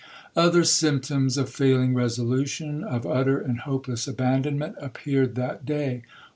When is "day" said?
5.63-6.01